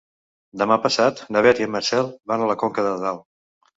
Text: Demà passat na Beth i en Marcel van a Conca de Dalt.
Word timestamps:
Demà 0.61 0.77
passat 0.85 1.21
na 1.37 1.43
Beth 1.47 1.61
i 1.63 1.67
en 1.67 1.73
Marcel 1.75 2.11
van 2.33 2.47
a 2.55 2.57
Conca 2.65 2.87
de 2.89 2.97
Dalt. 3.05 3.27